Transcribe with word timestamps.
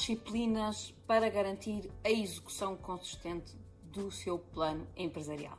disciplinas 0.00 0.94
para 1.06 1.28
garantir 1.28 1.90
a 2.04 2.10
execução 2.10 2.76
consistente 2.76 3.56
do 3.84 4.10
seu 4.10 4.38
plano 4.38 4.86
empresarial. 4.96 5.58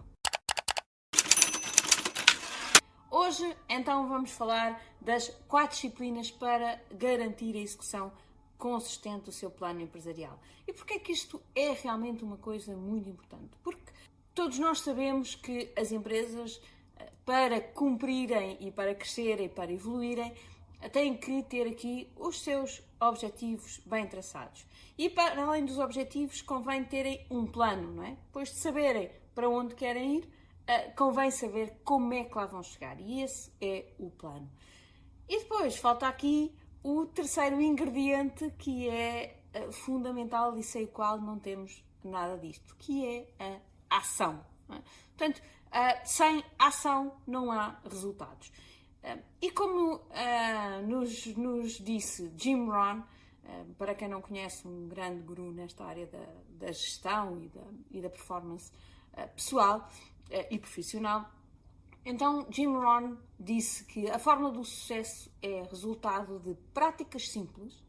Hoje, 3.09 3.55
então, 3.69 4.09
vamos 4.09 4.31
falar 4.31 4.81
das 4.99 5.29
quatro 5.47 5.75
disciplinas 5.75 6.29
para 6.29 6.81
garantir 6.91 7.55
a 7.55 7.59
execução 7.59 8.11
consistente 8.57 9.25
do 9.25 9.31
seu 9.31 9.49
plano 9.49 9.81
empresarial. 9.81 10.39
E 10.67 10.73
porquê 10.73 10.95
é 10.95 10.99
que 10.99 11.11
isto 11.11 11.41
é 11.55 11.71
realmente 11.71 12.23
uma 12.23 12.37
coisa 12.37 12.75
muito 12.75 13.09
importante? 13.09 13.57
Porque 13.63 13.91
todos 14.33 14.59
nós 14.59 14.81
sabemos 14.81 15.33
que 15.33 15.71
as 15.77 15.91
empresas, 15.91 16.61
eh, 16.97 17.11
para 17.25 17.61
cumprirem 17.61 18.57
e 18.59 18.69
para 18.69 18.93
crescerem, 18.93 19.47
para 19.47 19.71
evoluírem, 19.71 20.33
têm 20.89 21.17
que 21.17 21.43
ter 21.43 21.67
aqui 21.67 22.11
os 22.15 22.41
seus 22.41 22.83
objetivos 22.99 23.81
bem 23.85 24.07
traçados. 24.07 24.65
E 24.97 25.09
para 25.09 25.43
além 25.43 25.65
dos 25.65 25.77
objetivos, 25.79 26.41
convém 26.41 26.83
terem 26.85 27.25
um 27.29 27.45
plano, 27.45 27.93
não 27.93 28.03
é? 28.03 28.11
Depois 28.11 28.49
de 28.49 28.55
saberem 28.55 29.11
para 29.33 29.49
onde 29.49 29.75
querem 29.75 30.17
ir, 30.17 30.29
eh, 30.67 30.89
convém 30.91 31.29
saber 31.29 31.81
como 31.83 32.13
é 32.13 32.23
que 32.23 32.35
lá 32.35 32.45
vão 32.45 32.63
chegar. 32.63 32.99
E 32.99 33.21
esse 33.21 33.51
é 33.61 33.93
o 33.99 34.09
plano. 34.09 34.49
E 35.27 35.39
depois 35.39 35.77
falta 35.77 36.07
aqui 36.07 36.55
o 36.83 37.05
terceiro 37.07 37.59
ingrediente 37.59 38.51
que 38.59 38.87
é 38.87 39.41
uh, 39.55 39.71
fundamental 39.71 40.55
e 40.55 40.63
sem 40.63 40.85
o 40.85 40.87
qual 40.87 41.19
não 41.19 41.39
temos 41.39 41.83
nada 42.03 42.37
disto, 42.37 42.75
que 42.77 43.05
é 43.05 43.27
a 43.89 43.97
ação. 43.97 44.45
É? 44.69 44.81
Portanto, 45.17 45.39
uh, 45.39 46.01
sem 46.03 46.43
ação 46.59 47.17
não 47.25 47.51
há 47.51 47.79
resultados. 47.83 48.51
E 49.39 49.51
como 49.51 50.01
nos, 51.05 51.25
nos, 51.37 51.71
disse 51.73 52.31
Jim 52.37 52.65
Rohn, 52.65 53.01
para 53.77 53.93
quem 53.93 54.07
não 54.07 54.21
conhece, 54.21 54.67
um 54.67 54.87
grande 54.87 55.21
guru 55.21 55.51
nesta 55.51 55.85
área 55.85 56.07
da, 56.07 56.25
da 56.59 56.71
gestão 56.71 57.39
e 57.39 57.47
da, 57.49 57.63
e 57.91 58.01
da 58.01 58.09
performance 58.09 58.71
pessoal 59.35 59.87
e 60.49 60.57
profissional, 60.57 61.29
então, 62.05 62.45
Jim 62.51 62.67
Rohn 62.67 63.17
disse 63.39 63.83
que 63.83 64.07
a 64.07 64.19
fórmula 64.19 64.51
do 64.51 64.63
sucesso 64.63 65.31
é 65.41 65.63
resultado 65.63 66.39
de 66.39 66.53
práticas 66.71 67.29
simples, 67.29 67.83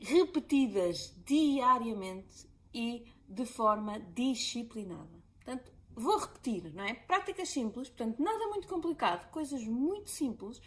repetidas 0.00 1.14
diariamente 1.24 2.48
e 2.74 3.06
de 3.28 3.46
forma 3.46 4.00
disciplinada. 4.00 5.22
Portanto, 5.36 5.72
vou 5.94 6.18
repetir, 6.18 6.74
não 6.74 6.82
é? 6.82 6.94
Práticas 6.94 7.50
simples, 7.50 7.88
portanto, 7.88 8.20
nada 8.20 8.48
muito 8.48 8.66
complicado, 8.66 9.30
coisas 9.30 9.62
muito 9.64 10.10
simples 10.10 10.60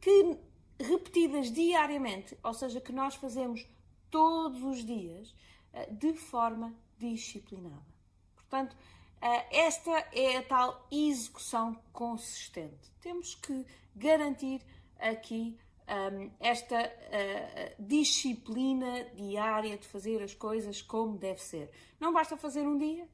que 0.00 0.36
repetidas 0.78 1.50
diariamente, 1.50 2.36
ou 2.42 2.54
seja, 2.54 2.80
que 2.80 2.92
nós 2.92 3.14
fazemos 3.14 3.66
todos 4.10 4.62
os 4.62 4.84
dias 4.84 5.34
eh, 5.72 5.86
de 5.90 6.14
forma 6.14 6.74
disciplinada. 6.98 7.86
Portanto, 8.34 8.76
ah, 9.20 9.44
esta 9.50 9.90
é 10.12 10.36
a 10.36 10.42
tal 10.42 10.86
execução 10.90 11.76
consistente. 11.92 12.90
Temos 13.00 13.34
que 13.34 13.66
garantir 13.94 14.62
aqui 14.98 15.58
um, 15.88 16.30
esta 16.38 16.76
uh, 16.76 17.82
disciplina 17.82 19.04
diária 19.14 19.76
de 19.76 19.86
fazer 19.88 20.22
as 20.22 20.34
coisas 20.34 20.82
como 20.82 21.16
deve 21.16 21.40
ser. 21.42 21.70
Não 21.98 22.12
basta 22.12 22.36
fazer 22.36 22.66
um 22.66 22.76
dia 22.76 23.08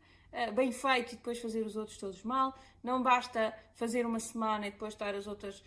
bem 0.52 0.72
feito 0.72 1.12
e 1.12 1.16
depois 1.16 1.38
fazer 1.38 1.64
os 1.64 1.76
outros 1.76 1.96
todos 1.96 2.22
mal. 2.24 2.52
Não 2.82 3.00
basta 3.00 3.56
fazer 3.74 4.04
uma 4.04 4.18
semana 4.18 4.66
e 4.66 4.72
depois 4.72 4.92
estar 4.92 5.14
as 5.14 5.28
outras 5.28 5.62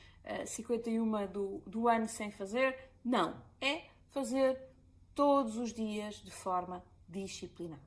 51 0.45 1.27
do, 1.27 1.61
do 1.65 1.87
ano 1.87 2.07
sem 2.07 2.31
fazer. 2.31 2.75
Não. 3.03 3.41
É 3.61 3.83
fazer 4.09 4.59
todos 5.13 5.57
os 5.57 5.73
dias 5.73 6.15
de 6.23 6.31
forma 6.31 6.83
disciplinada. 7.07 7.81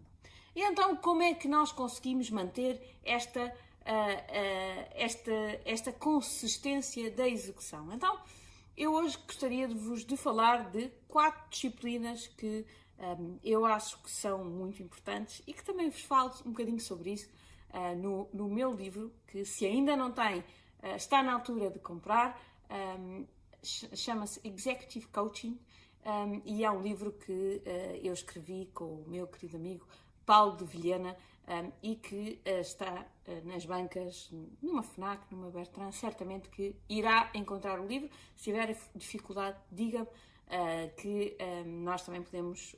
E 0.55 0.62
então, 0.62 0.97
como 0.97 1.23
é 1.23 1.34
que 1.34 1.47
nós 1.47 1.71
conseguimos 1.71 2.31
manter 2.31 2.99
esta, 3.05 3.45
uh, 3.45 3.47
uh, 3.47 4.91
esta, 4.95 5.61
esta 5.65 5.93
consistência 5.93 7.11
da 7.11 7.29
execução? 7.29 7.93
Então, 7.93 8.19
eu 8.77 8.93
hoje 8.95 9.17
gostaria 9.27 9.69
de 9.69 9.75
vos 9.75 10.05
de 10.05 10.17
falar 10.17 10.71
de 10.71 10.91
quatro 11.06 11.49
disciplinas 11.50 12.27
que 12.27 12.67
um, 12.99 13.05
ehm, 13.05 13.39
eu 13.45 13.65
acho 13.65 14.03
que 14.03 14.11
são 14.11 14.45
muito 14.45 14.83
importantes 14.83 15.43
e 15.47 15.53
que 15.53 15.62
também 15.62 15.89
vos 15.91 16.03
falo 16.03 16.33
um 16.45 16.50
bocadinho 16.50 16.81
sobre 16.81 17.12
isso 17.12 17.29
uh, 17.73 17.97
no, 17.97 18.29
no 18.33 18.49
meu 18.49 18.73
livro, 18.73 19.12
que 19.29 19.45
se 19.45 19.67
ainda 19.67 19.97
não 19.97 20.11
tem, 20.11 20.43
está 20.97 21.23
na 21.23 21.35
altura 21.35 21.71
de 21.71 21.79
comprar. 21.79 22.41
Ehm, 22.69 23.27
chama-se 23.63 24.41
Executive 24.45 25.07
Coaching 25.09 25.59
um, 26.05 26.41
e 26.45 26.65
é 26.65 26.71
um 26.71 26.81
livro 26.81 27.13
que 27.13 27.33
uh, 27.33 27.97
eu 28.03 28.13
escrevi 28.13 28.71
com 28.73 28.85
o 28.85 29.05
meu 29.07 29.27
querido 29.27 29.57
amigo 29.57 29.87
Paulo 30.25 30.57
de 30.57 30.65
Vilhena 30.65 31.17
um, 31.47 31.73
e 31.83 31.97
que 31.97 32.41
uh, 32.47 32.61
está 32.61 33.07
nas 33.45 33.67
bancas, 33.67 34.31
numa 34.63 34.83
FNAC, 34.83 35.23
numa 35.31 35.51
Bertrand, 35.51 35.93
certamente 35.93 36.49
que 36.49 36.75
irá 36.89 37.31
encontrar 37.35 37.79
o 37.79 37.87
livro. 37.87 38.09
Se 38.35 38.45
tiver 38.45 38.77
dificuldade, 38.95 39.57
diga-me 39.71 40.09
que 40.97 41.37
nós 41.65 42.03
também 42.03 42.23
podemos 42.23 42.75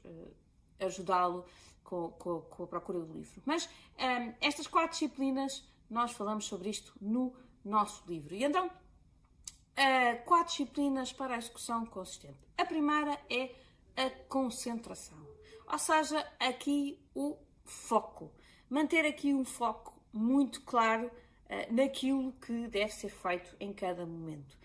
ajudá-lo 0.79 1.47
com, 1.83 2.11
com, 2.11 2.43
com, 2.43 2.65
a 2.65 2.67
procura 2.67 2.99
do 3.01 3.15
livro. 3.15 3.41
Mas 3.47 3.67
estas 4.43 4.67
quatro 4.67 4.91
disciplinas, 4.91 5.67
nós 5.89 6.13
falamos 6.13 6.45
sobre 6.45 6.69
isto 6.69 6.93
no 7.01 7.35
nosso 7.65 8.03
livro. 8.07 8.35
E 8.35 8.45
então, 8.45 8.71
quatro 10.25 10.53
disciplinas 10.53 11.13
para 11.13 11.35
a 11.35 11.39
execução 11.39 11.87
consistente. 11.87 12.39
A 12.57 12.65
primeira 12.65 13.19
é 13.29 13.55
a 13.97 14.11
concentração. 14.29 15.19
Ou 15.71 15.79
seja, 15.79 16.27
aqui 16.39 16.99
o 17.15 17.37
foco. 17.65 18.33
Manter 18.69 19.07
aqui 19.07 19.33
um 19.33 19.45
foco 19.45 20.01
muito 20.13 20.63
claro 20.63 21.07
uh, 21.07 21.75
naquilo 21.75 22.33
que 22.33 22.69
deve 22.69 22.93
ser 22.93 23.09
feito 23.09 23.57
em 23.59 23.73
cada 23.73 24.05
momento. 24.05 24.57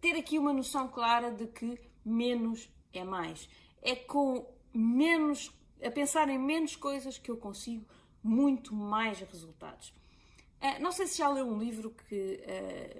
Ter 0.00 0.16
aqui 0.16 0.38
uma 0.38 0.52
noção 0.52 0.88
clara 0.88 1.30
de 1.30 1.46
que 1.46 1.78
menos 2.04 2.70
é 2.92 3.04
mais. 3.04 3.48
É 3.82 3.96
com 3.96 4.46
menos, 4.72 5.52
a 5.82 5.90
pensar 5.90 6.28
em 6.28 6.38
menos 6.38 6.76
coisas 6.76 7.18
que 7.18 7.30
eu 7.30 7.36
consigo 7.36 7.86
muito 8.22 8.74
mais 8.74 9.20
resultados. 9.20 9.92
Uh, 10.60 10.82
não 10.82 10.90
sei 10.90 11.06
se 11.06 11.18
já 11.18 11.28
leu 11.28 11.46
um 11.46 11.58
livro 11.58 11.94
que 12.08 12.40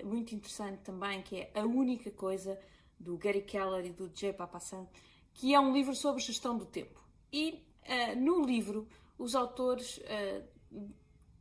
uh, 0.03 0.07
muito 0.07 0.35
interessante 0.35 0.79
também, 0.83 1.23
que 1.23 1.37
é 1.37 1.51
A 1.55 1.65
Única 1.65 2.11
Coisa, 2.11 2.59
do 2.99 3.17
Gary 3.17 3.43
Keller 3.43 3.87
e 3.87 3.91
do 3.91 4.11
Jay 4.15 4.33
Papasan, 4.33 4.87
que 5.33 5.55
é 5.55 5.61
um 5.61 5.73
livro 5.73 5.95
sobre 5.95 6.23
gestão 6.23 6.57
do 6.57 6.65
tempo. 6.65 7.01
E 7.33 7.65
uh, 7.85 8.21
no 8.21 8.45
livro, 8.45 8.87
os 9.19 9.35
autores 9.35 10.01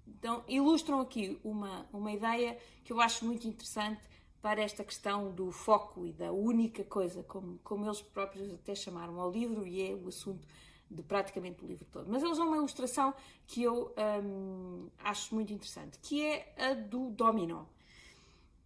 dão, 0.05 0.43
ilustram 0.47 0.99
aqui 0.99 1.39
uma, 1.43 1.87
uma 1.93 2.11
ideia 2.11 2.57
que 2.83 2.91
eu 2.91 2.99
acho 2.99 3.23
muito 3.23 3.47
interessante 3.47 4.01
para 4.41 4.61
esta 4.61 4.83
questão 4.83 5.31
do 5.31 5.51
foco 5.51 6.05
e 6.05 6.11
da 6.11 6.31
única 6.31 6.83
coisa, 6.83 7.23
como, 7.23 7.59
como 7.63 7.85
eles 7.85 8.01
próprios 8.01 8.51
até 8.53 8.73
chamaram 8.73 9.19
ao 9.19 9.31
livro, 9.31 9.67
e 9.67 9.81
é 9.81 9.93
o 9.93 10.07
assunto 10.07 10.47
de 10.89 11.03
praticamente 11.03 11.63
o 11.63 11.67
livro 11.67 11.85
todo. 11.91 12.09
Mas 12.09 12.23
eles 12.23 12.37
dão 12.37 12.47
uma 12.47 12.57
ilustração 12.57 13.13
que 13.45 13.63
eu 13.63 13.93
um, 14.23 14.89
acho 14.99 15.35
muito 15.35 15.51
interessante, 15.51 15.99
que 15.99 16.25
é 16.25 16.53
a 16.57 16.73
do 16.73 17.09
dominó. 17.09 17.63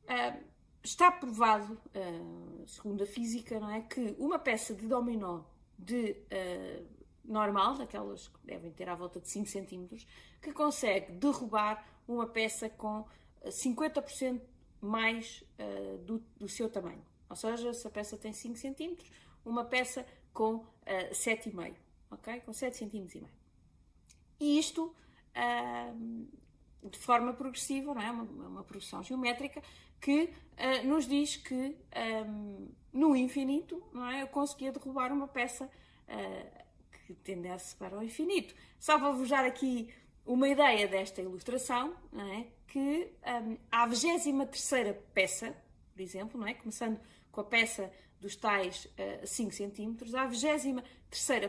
Uh, 0.03 0.43
está 0.83 1.11
provado, 1.11 1.73
uh, 1.73 2.67
segundo 2.67 3.03
a 3.03 3.07
física, 3.07 3.59
não 3.59 3.69
é, 3.69 3.81
que 3.81 4.15
uma 4.17 4.39
peça 4.39 4.73
de 4.73 4.87
dominó 4.87 5.41
de 5.77 6.11
uh, 6.11 6.87
normal, 7.25 7.75
daquelas 7.77 8.27
que 8.27 8.45
devem 8.45 8.71
ter 8.71 8.89
à 8.89 8.95
volta 8.95 9.19
de 9.19 9.29
5 9.29 9.47
cm, 9.47 10.05
que 10.41 10.51
consegue 10.51 11.11
derrubar 11.13 11.85
uma 12.07 12.27
peça 12.27 12.69
com 12.69 13.05
50% 13.45 14.35
eh, 14.35 14.41
mais 14.81 15.43
uh, 15.59 15.97
do, 15.99 16.19
do, 16.37 16.47
seu 16.47 16.69
tamanho. 16.69 17.03
Ou 17.29 17.35
seja, 17.35 17.73
se 17.73 17.87
a 17.87 17.89
peça 17.89 18.17
tem 18.17 18.33
5 18.33 18.55
cm, 18.55 18.97
uma 19.45 19.63
peça 19.63 20.05
com 20.33 20.55
uh, 20.55 20.65
7,5, 21.11 21.75
ok? 22.11 22.41
Com 22.41 22.53
7 22.53 22.77
cm 22.77 22.95
e 22.95 23.21
meio. 23.21 23.41
E 24.39 24.59
isto 24.59 24.93
de 26.83 26.97
forma 26.97 27.33
progressiva, 27.33 27.93
não 27.93 28.01
é? 28.01 28.11
Uma, 28.11 28.23
uma 28.23 28.63
progressão 28.63 29.01
geométrica 29.01 29.61
que 29.99 30.23
uh, 30.23 30.87
nos 30.87 31.07
diz 31.07 31.37
que 31.37 31.77
no 32.91 33.15
infinito, 33.15 33.81
não 33.93 34.05
é? 34.07 34.23
Eu 34.23 34.27
conseguia 34.27 34.71
derrubar 34.71 35.11
uma 35.11 35.27
peça 35.27 35.65
uh, 35.65 36.63
que 37.05 37.13
tendesse 37.13 37.75
para 37.75 37.97
o 37.97 38.03
infinito. 38.03 38.53
Só 38.79 38.99
para 38.99 39.11
vos 39.11 39.29
dar 39.29 39.45
aqui 39.45 39.93
uma 40.25 40.47
ideia 40.47 40.87
desta 40.87 41.21
ilustração, 41.21 41.95
não 42.11 42.27
é? 42.33 42.47
que 42.67 43.11
um, 43.25 43.57
a 43.69 43.85
23 43.85 44.95
peça, 45.13 45.55
por 45.93 46.01
exemplo, 46.01 46.39
não 46.39 46.47
é? 46.47 46.53
começando 46.53 46.99
com 47.31 47.41
a 47.41 47.43
peça 47.43 47.91
dos 48.19 48.35
tais 48.35 48.85
uh, 48.85 49.27
5 49.27 49.51
cm, 49.51 50.15
à 50.15 50.25
23 50.25 50.83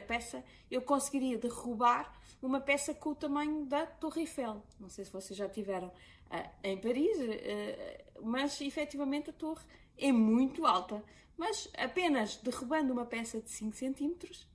peça 0.06 0.44
eu 0.70 0.82
conseguiria 0.82 1.38
derrubar 1.38 2.12
uma 2.40 2.60
peça 2.60 2.92
com 2.92 3.10
o 3.10 3.14
tamanho 3.14 3.64
da 3.66 3.86
Torre 3.86 4.22
Eiffel. 4.22 4.62
Não 4.80 4.88
sei 4.88 5.04
se 5.04 5.12
vocês 5.12 5.36
já 5.36 5.48
tiveram 5.48 5.88
uh, 5.88 6.50
em 6.64 6.76
Paris, 6.78 7.16
uh, 7.18 8.22
mas 8.22 8.60
efetivamente 8.60 9.30
a 9.30 9.32
torre 9.32 9.64
é 9.96 10.10
muito 10.10 10.66
alta. 10.66 11.02
Mas 11.36 11.68
apenas 11.76 12.36
derrubando 12.36 12.92
uma 12.92 13.06
peça 13.06 13.40
de 13.40 13.50
5 13.50 13.76
cm, 13.76 14.46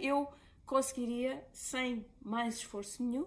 eu 0.00 0.28
conseguiria, 0.64 1.46
sem 1.52 2.04
mais 2.22 2.56
esforço 2.56 3.02
nenhum, 3.02 3.26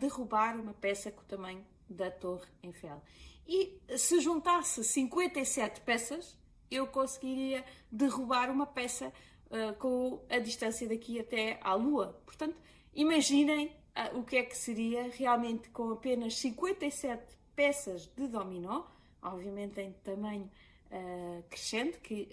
derrubar 0.00 0.58
uma 0.58 0.72
peça 0.72 1.10
com 1.10 1.20
o 1.20 1.24
tamanho 1.24 1.64
da 1.88 2.10
Torre 2.10 2.46
Eiffel. 2.62 3.02
E 3.46 3.78
se 3.96 4.18
juntasse 4.20 4.82
57 4.82 5.82
peças, 5.82 6.36
eu 6.70 6.86
conseguiria 6.86 7.64
derrubar 7.92 8.50
uma 8.50 8.66
peça 8.66 9.12
uh, 9.50 9.74
com 9.78 10.20
a 10.28 10.38
distância 10.38 10.88
daqui 10.88 11.18
até 11.18 11.58
à 11.62 11.74
Lua. 11.74 12.20
Portanto, 12.24 12.56
imaginem 12.94 13.66
uh, 13.66 14.18
o 14.18 14.24
que 14.24 14.36
é 14.36 14.42
que 14.42 14.56
seria 14.56 15.10
realmente 15.10 15.68
com 15.70 15.90
apenas 15.90 16.36
57 16.36 17.36
peças 17.54 18.06
de 18.06 18.28
dominó, 18.28 18.84
obviamente 19.22 19.80
em 19.80 19.92
tamanho 20.04 20.50
uh, 20.90 21.42
crescente, 21.48 21.98
que 21.98 22.28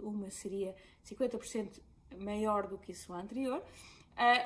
uma 0.00 0.30
seria 0.30 0.74
50% 1.04 1.80
maior 2.18 2.66
do 2.66 2.78
que 2.78 2.92
a 2.92 2.94
sua 2.94 3.20
anterior, 3.20 3.62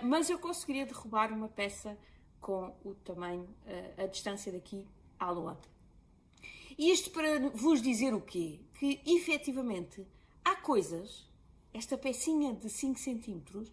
mas 0.03 0.29
eu 0.29 0.39
conseguiria 0.39 0.85
derrubar 0.85 1.33
uma 1.33 1.49
peça 1.49 1.97
com 2.41 2.75
o 2.85 2.95
tamanho, 2.95 3.49
a 3.97 4.07
distância 4.07 4.53
daqui 4.53 4.87
à 5.19 5.31
Lua. 5.31 5.59
E 6.79 6.91
isto 6.91 7.11
para 7.11 7.39
vos 7.51 7.81
dizer 7.81 8.13
o 8.13 8.21
quê? 8.21 8.61
Que 8.79 9.01
efetivamente 9.07 10.07
há 10.45 10.57
coisas, 10.57 11.29
esta 11.73 11.97
pecinha 11.97 12.53
de 12.53 12.69
5 12.69 12.99
centímetros, 12.99 13.71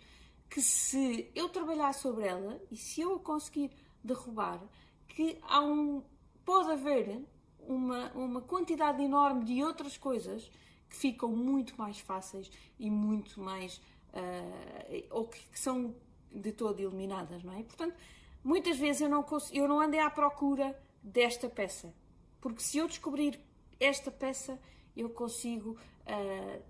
que 0.49 0.61
se 0.61 1.29
eu 1.35 1.49
trabalhar 1.49 1.93
sobre 1.93 2.25
ela 2.25 2.59
e 2.71 2.77
se 2.77 3.01
eu 3.01 3.15
a 3.15 3.19
conseguir 3.19 3.71
derrubar, 4.03 4.61
que 5.07 5.37
há 5.43 5.61
um, 5.61 6.01
pode 6.43 6.71
haver 6.71 7.21
uma, 7.59 8.11
uma 8.13 8.41
quantidade 8.41 9.01
enorme 9.03 9.45
de 9.45 9.63
outras 9.63 9.97
coisas 9.97 10.49
que 10.89 10.95
ficam 10.95 11.29
muito 11.29 11.77
mais 11.77 11.99
fáceis 11.99 12.49
e 12.79 12.89
muito 12.89 13.39
mais. 13.39 13.77
Uh, 14.11 15.05
ou 15.11 15.27
que, 15.27 15.39
que, 15.49 15.59
são 15.59 15.93
de 16.31 16.51
todo 16.51 16.79
eliminadas, 16.79 17.43
não 17.43 17.53
é? 17.53 17.61
Portanto, 17.61 17.95
muitas 18.43 18.77
vezes 18.77 19.01
eu 19.01 19.09
não, 19.09 19.21
consigo, 19.21 19.55
eu 19.55 19.67
não 19.67 19.79
andei 19.79 19.99
à 19.99 20.09
procura 20.09 20.75
desta 21.03 21.47
peça. 21.47 21.93
Porque 22.41 22.61
se 22.61 22.77
eu 22.79 22.87
descobrir 22.87 23.39
esta 23.79 24.09
peça, 24.09 24.59
eu 24.97 25.09
consigo 25.09 25.71
uh, 25.71 26.63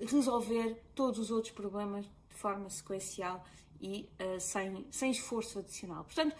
resolver 0.00 0.80
todos 0.94 1.18
os 1.18 1.30
outros 1.30 1.52
problemas 1.52 2.04
de 2.06 2.34
forma 2.34 2.68
sequencial 2.70 3.44
e 3.80 4.08
uh, 4.20 4.40
sem, 4.40 4.86
sem 4.90 5.10
esforço 5.10 5.58
adicional. 5.58 6.04
Portanto, 6.04 6.36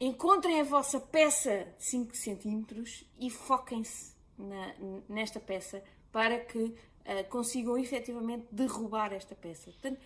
encontrem 0.00 0.60
a 0.60 0.64
vossa 0.64 1.00
peça 1.00 1.66
de 1.78 1.84
5 1.84 2.16
centímetros 2.16 3.04
e 3.18 3.30
foquem-se 3.30 4.14
nesta 5.08 5.38
peça 5.38 5.82
para 6.10 6.38
que 6.40 6.58
uh, 6.58 6.74
consigam 7.28 7.78
efetivamente 7.78 8.46
derrubar 8.50 9.12
esta 9.12 9.34
peça. 9.34 9.70
Portanto, 9.70 10.00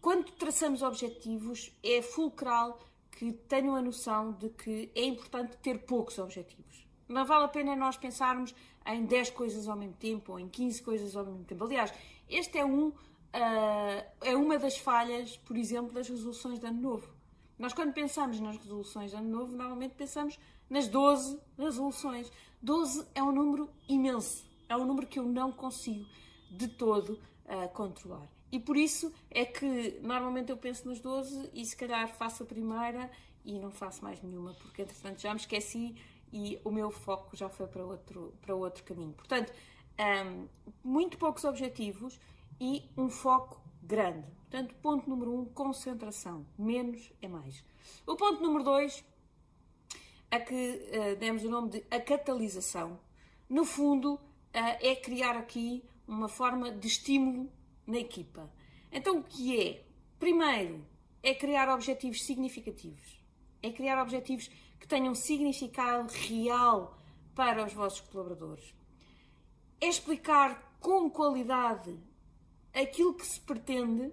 quando 0.00 0.30
traçamos 0.32 0.82
objetivos, 0.82 1.72
é 1.82 2.00
fulcral 2.00 2.78
que 3.10 3.32
tenham 3.32 3.74
a 3.74 3.82
noção 3.82 4.32
de 4.32 4.48
que 4.50 4.90
é 4.94 5.04
importante 5.04 5.56
ter 5.56 5.78
poucos 5.80 6.18
objetivos. 6.18 6.86
Não 7.08 7.24
vale 7.24 7.46
a 7.46 7.48
pena 7.48 7.74
nós 7.74 7.96
pensarmos 7.96 8.54
em 8.94 9.04
10 9.04 9.30
coisas 9.30 9.68
ao 9.68 9.76
mesmo 9.76 9.94
tempo 9.94 10.32
ou 10.32 10.40
em 10.40 10.48
15 10.48 10.82
coisas 10.82 11.16
ao 11.16 11.24
mesmo 11.24 11.44
tempo. 11.44 11.64
Aliás, 11.64 11.92
este 12.28 12.58
é, 12.58 12.64
um, 12.64 12.88
uh, 12.88 12.94
é 14.22 14.34
uma 14.34 14.58
das 14.58 14.78
falhas, 14.78 15.36
por 15.36 15.56
exemplo, 15.56 15.92
das 15.92 16.08
resoluções 16.08 16.58
de 16.58 16.66
ano 16.66 16.80
novo. 16.80 17.08
Nós, 17.58 17.72
quando 17.72 17.92
pensamos 17.92 18.40
nas 18.40 18.56
resoluções 18.56 19.10
de 19.10 19.16
ano 19.16 19.28
novo, 19.28 19.56
normalmente 19.56 19.94
pensamos 19.94 20.38
nas 20.70 20.88
12 20.88 21.38
resoluções. 21.58 22.30
12 22.62 23.06
é 23.14 23.22
um 23.22 23.32
número 23.32 23.68
imenso. 23.88 24.48
É 24.68 24.76
um 24.76 24.84
número 24.84 25.06
que 25.06 25.18
eu 25.18 25.24
não 25.24 25.50
consigo 25.50 26.06
de 26.50 26.68
todo 26.68 27.20
uh, 27.46 27.68
controlar. 27.74 28.28
E 28.50 28.58
por 28.58 28.76
isso 28.76 29.12
é 29.30 29.44
que 29.44 29.98
normalmente 30.02 30.50
eu 30.50 30.56
penso 30.56 30.88
nas 30.88 31.00
12 31.00 31.50
e 31.52 31.64
se 31.64 31.76
calhar 31.76 32.08
faço 32.14 32.42
a 32.42 32.46
primeira 32.46 33.10
e 33.44 33.58
não 33.58 33.70
faço 33.70 34.02
mais 34.02 34.22
nenhuma, 34.22 34.54
porque 34.54 34.82
entretanto 34.82 35.20
já 35.20 35.34
me 35.34 35.40
esqueci 35.40 35.94
e 36.32 36.60
o 36.64 36.70
meu 36.70 36.90
foco 36.90 37.36
já 37.36 37.48
foi 37.48 37.66
para 37.66 37.84
outro, 37.84 38.34
para 38.40 38.54
outro 38.54 38.84
caminho. 38.84 39.12
Portanto, 39.12 39.52
um, 39.98 40.48
muito 40.82 41.18
poucos 41.18 41.44
objetivos 41.44 42.18
e 42.60 42.88
um 42.96 43.08
foco 43.08 43.60
grande. 43.82 44.26
Portanto, 44.50 44.74
ponto 44.76 45.08
número 45.08 45.34
um, 45.34 45.44
concentração. 45.44 46.46
Menos 46.58 47.12
é 47.20 47.28
mais. 47.28 47.64
O 48.06 48.16
ponto 48.16 48.42
número 48.42 48.64
dois, 48.64 49.04
a 50.30 50.40
que 50.40 50.54
uh, 50.54 51.16
demos 51.16 51.44
o 51.44 51.50
nome 51.50 51.70
de 51.70 51.84
a 51.90 52.00
catalisação, 52.00 52.98
no 53.48 53.64
fundo, 53.64 54.14
uh, 54.14 54.20
é 54.52 54.94
criar 54.96 55.36
aqui 55.36 55.84
uma 56.06 56.28
forma 56.28 56.70
de 56.70 56.86
estímulo 56.86 57.50
na 57.86 57.98
equipa. 57.98 58.50
Então, 58.90 59.18
o 59.18 59.22
que 59.22 59.60
é? 59.60 59.84
Primeiro, 60.18 60.84
é 61.22 61.34
criar 61.34 61.68
objetivos 61.68 62.24
significativos. 62.24 63.20
É 63.62 63.70
criar 63.70 64.00
objetivos 64.00 64.50
que 64.78 64.86
tenham 64.86 65.14
significado 65.14 66.12
real 66.12 66.96
para 67.34 67.64
os 67.64 67.72
vossos 67.72 68.00
colaboradores. 68.00 68.74
É 69.80 69.86
explicar 69.86 70.76
com 70.80 71.10
qualidade 71.10 71.96
aquilo 72.72 73.14
que 73.14 73.26
se 73.26 73.40
pretende 73.40 74.12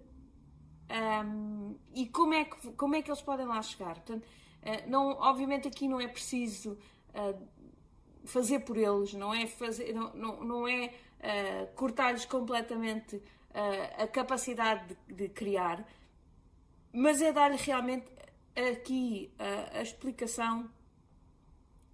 um, 0.89 1.75
e 1.93 2.07
como 2.07 2.33
é, 2.33 2.45
que, 2.45 2.71
como 2.73 2.95
é 2.95 3.01
que 3.01 3.09
eles 3.09 3.21
podem 3.21 3.45
lá 3.45 3.61
chegar. 3.61 3.95
Portanto, 3.95 4.23
uh, 4.23 4.89
não, 4.89 5.11
obviamente 5.19 5.67
aqui 5.67 5.87
não 5.87 5.99
é 5.99 6.07
preciso 6.07 6.77
uh, 7.13 7.47
fazer 8.25 8.59
por 8.59 8.77
eles, 8.77 9.13
não 9.13 9.33
é, 9.33 9.47
fazer, 9.47 9.93
não, 9.93 10.13
não, 10.13 10.43
não 10.43 10.67
é 10.67 10.87
uh, 11.19 11.75
cortar-lhes 11.75 12.25
completamente 12.25 13.21
a 13.97 14.05
capacidade 14.05 14.97
de, 15.07 15.13
de, 15.13 15.29
criar, 15.29 15.87
mas 16.91 17.21
é 17.21 17.31
dar-lhe 17.31 17.55
realmente 17.55 18.05
aqui 18.55 19.31
a, 19.37 19.79
a 19.79 19.81
explicação 19.81 20.69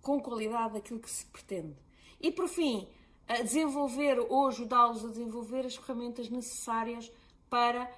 com 0.02 0.20
qualidade 0.20 0.74
daquilo 0.74 1.00
que 1.00 1.10
se 1.10 1.26
pretende. 1.26 1.76
E 2.20 2.32
por 2.32 2.48
fim, 2.48 2.88
a 3.28 3.42
desenvolver 3.42 4.20
ou 4.20 4.48
ajudá-los 4.48 5.06
a 5.06 5.10
desenvolver 5.10 5.66
as 5.66 5.76
ferramentas 5.76 6.30
necessárias 6.30 7.12
para, 7.50 7.90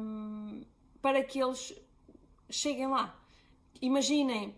um, 0.00 0.62
para 1.00 1.22
que 1.22 1.38
eles 1.40 1.74
cheguem 2.50 2.88
lá. 2.88 3.18
Imaginem, 3.80 4.54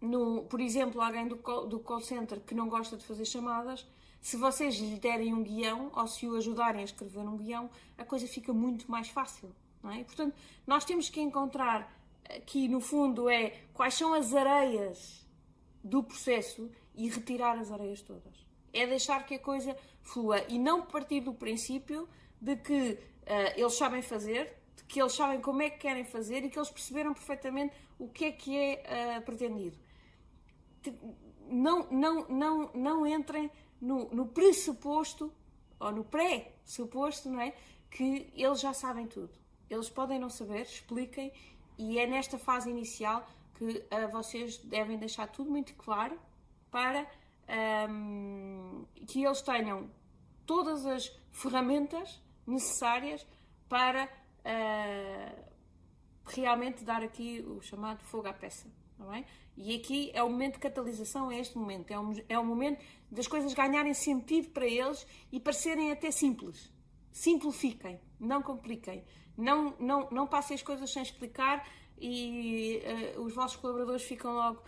no, 0.00 0.42
por 0.44 0.60
exemplo, 0.60 1.00
alguém 1.00 1.26
do 1.28 1.36
call, 1.36 1.66
do 1.66 1.80
call 1.80 2.00
center 2.00 2.40
que 2.40 2.54
não 2.54 2.68
gosta 2.68 2.96
de 2.96 3.04
fazer 3.04 3.24
chamadas, 3.24 3.86
se 4.20 4.36
vocês 4.36 4.76
lhe 4.76 4.98
derem 5.00 5.34
um 5.34 5.42
guião 5.42 5.90
ou 5.94 6.06
se 6.06 6.28
o 6.28 6.36
ajudarem 6.36 6.82
a 6.82 6.84
escrever 6.84 7.20
um 7.20 7.36
guião, 7.36 7.68
a 7.98 8.04
coisa 8.04 8.26
fica 8.26 8.52
muito 8.52 8.90
mais 8.90 9.08
fácil. 9.08 9.52
Não 9.82 9.90
é? 9.90 10.04
Portanto, 10.04 10.34
nós 10.64 10.84
temos 10.84 11.08
que 11.08 11.20
encontrar 11.20 11.92
aqui, 12.36 12.68
no 12.68 12.80
fundo, 12.80 13.28
é 13.28 13.50
quais 13.72 13.94
são 13.94 14.14
as 14.14 14.34
areias 14.34 15.26
do 15.82 16.02
processo 16.02 16.70
e 16.94 17.08
retirar 17.08 17.58
as 17.58 17.70
areias 17.70 18.02
todas. 18.02 18.46
É 18.72 18.86
deixar 18.86 19.26
que 19.26 19.34
a 19.34 19.38
coisa 19.38 19.76
flua 20.00 20.44
e 20.48 20.58
não 20.58 20.82
partir 20.82 21.20
do 21.20 21.34
princípio 21.34 22.08
de 22.40 22.56
que 22.56 22.92
uh, 22.92 22.98
eles 23.56 23.74
sabem 23.74 24.02
fazer, 24.02 24.56
de 24.76 24.84
que 24.84 25.00
eles 25.00 25.12
sabem 25.12 25.40
como 25.40 25.62
é 25.62 25.70
que 25.70 25.78
querem 25.78 26.04
fazer 26.04 26.44
e 26.44 26.50
que 26.50 26.58
eles 26.58 26.70
perceberam 26.70 27.12
perfeitamente 27.12 27.74
o 27.98 28.08
que 28.08 28.24
é 28.24 28.32
que 28.32 28.56
é 28.56 29.18
uh, 29.18 29.22
pretendido. 29.22 29.78
Não, 31.48 31.88
não, 31.90 32.28
não, 32.28 32.70
não 32.74 33.06
entrem 33.06 33.50
no, 33.80 34.08
no 34.10 34.26
pressuposto, 34.26 35.32
ou 35.78 35.90
no 35.90 36.04
pré-suposto, 36.04 37.28
não 37.28 37.40
é? 37.40 37.54
Que 37.90 38.32
eles 38.34 38.60
já 38.60 38.72
sabem 38.72 39.06
tudo. 39.06 39.30
Eles 39.68 39.90
podem 39.90 40.18
não 40.18 40.30
saber, 40.30 40.62
expliquem, 40.62 41.32
e 41.78 41.98
é 41.98 42.06
nesta 42.06 42.38
fase 42.38 42.70
inicial 42.70 43.26
que 43.54 43.64
uh, 43.64 44.08
vocês 44.10 44.58
devem 44.58 44.98
deixar 44.98 45.26
tudo 45.28 45.50
muito 45.50 45.74
claro 45.74 46.18
para 46.70 47.06
um, 47.88 48.84
que 49.06 49.24
eles 49.24 49.42
tenham 49.42 49.90
todas 50.46 50.86
as 50.86 51.14
ferramentas 51.30 52.20
necessárias 52.46 53.26
para 53.68 54.04
uh, 54.04 55.42
realmente 56.26 56.84
dar 56.84 57.02
aqui 57.02 57.44
o 57.46 57.60
chamado 57.60 58.02
fogo 58.04 58.28
à 58.28 58.32
peça. 58.32 58.66
É? 59.14 59.24
E 59.56 59.74
aqui 59.74 60.12
é 60.14 60.22
o 60.22 60.30
momento 60.30 60.54
de 60.54 60.60
catalisação, 60.60 61.30
é 61.30 61.40
este 61.40 61.58
momento. 61.58 61.90
É 61.90 61.98
o, 61.98 62.12
é 62.28 62.38
o 62.38 62.44
momento 62.44 62.80
das 63.10 63.26
coisas 63.26 63.52
ganharem 63.52 63.92
sentido 63.94 64.50
para 64.50 64.66
eles 64.66 65.04
e 65.32 65.40
parecerem 65.40 65.90
até 65.90 66.10
simples. 66.12 66.72
Simplifiquem, 67.10 68.00
não 68.18 68.42
compliquem. 68.42 69.04
Não, 69.36 69.74
não, 69.78 70.08
não 70.10 70.26
passem 70.26 70.54
as 70.54 70.62
coisas 70.62 70.90
sem 70.90 71.02
explicar 71.02 71.66
e 71.98 72.82
uh, 73.16 73.22
os 73.22 73.34
vossos 73.34 73.56
colaboradores 73.56 74.02
ficam 74.02 74.32
logo 74.32 74.62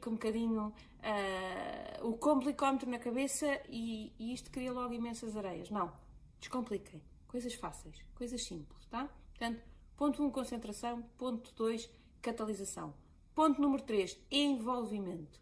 com 0.00 0.10
um 0.10 0.12
bocadinho 0.14 0.68
uh, 0.68 2.06
o 2.06 2.16
complicómetro 2.18 2.88
na 2.90 2.98
cabeça 2.98 3.60
e, 3.68 4.12
e 4.18 4.32
isto 4.34 4.50
cria 4.50 4.72
logo 4.72 4.92
imensas 4.92 5.36
areias. 5.36 5.70
Não, 5.70 5.92
descompliquem. 6.38 7.02
Coisas 7.26 7.54
fáceis, 7.54 7.96
coisas 8.14 8.42
simples, 8.42 8.84
tá? 8.86 9.08
Portanto, 9.30 9.62
ponto 9.96 10.22
1, 10.22 10.26
um, 10.26 10.30
concentração. 10.30 11.02
Ponto 11.16 11.52
2, 11.54 11.88
catalisação. 12.20 12.92
Ponto 13.34 13.60
número 13.60 13.82
3, 13.84 14.18
envolvimento. 14.30 15.40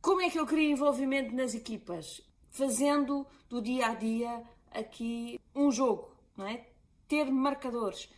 Como 0.00 0.20
é 0.20 0.28
que 0.28 0.38
eu 0.38 0.46
crio 0.46 0.70
envolvimento 0.70 1.34
nas 1.34 1.54
equipas? 1.54 2.20
Fazendo 2.50 3.26
do 3.48 3.62
dia 3.62 3.86
a 3.86 3.94
dia 3.94 4.44
aqui 4.70 5.40
um 5.54 5.70
jogo, 5.70 6.14
não 6.36 6.46
é? 6.46 6.66
Ter 7.12 7.30
marcadores, 7.30 8.08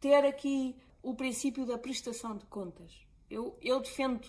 ter 0.00 0.24
aqui 0.24 0.74
o 1.02 1.12
princípio 1.14 1.66
da 1.66 1.76
prestação 1.76 2.34
de 2.34 2.46
contas. 2.46 3.06
Eu, 3.28 3.58
eu 3.60 3.78
defendo 3.78 4.26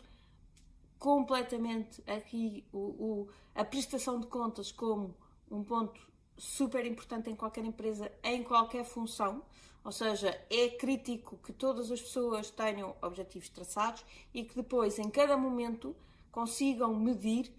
completamente 0.97 2.03
aqui 2.05 2.65
o, 2.73 2.79
o, 2.79 3.29
a 3.55 3.63
prestação 3.63 4.19
de 4.19 4.27
contas 4.27 4.73
como 4.73 5.15
um 5.49 5.63
ponto 5.63 6.05
super 6.37 6.85
importante 6.85 7.29
em 7.29 7.35
qualquer 7.37 7.63
empresa, 7.63 8.11
em 8.21 8.43
qualquer 8.43 8.83
função. 8.83 9.41
Ou 9.85 9.91
seja, 9.93 10.37
é 10.49 10.67
crítico 10.67 11.37
que 11.37 11.53
todas 11.53 11.89
as 11.89 12.01
pessoas 12.01 12.51
tenham 12.51 12.97
objetivos 13.01 13.47
traçados 13.47 14.03
e 14.33 14.43
que 14.43 14.53
depois, 14.53 14.99
em 14.99 15.09
cada 15.09 15.37
momento, 15.37 15.95
consigam 16.29 16.93
medir 16.93 17.49